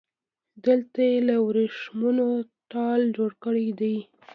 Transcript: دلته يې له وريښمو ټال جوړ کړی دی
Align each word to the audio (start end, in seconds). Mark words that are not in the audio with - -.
دلته 0.65 0.99
يې 1.09 1.17
له 1.27 1.35
وريښمو 1.45 2.29
ټال 2.71 3.01
جوړ 3.17 3.31
کړی 3.43 3.67
دی 3.79 3.95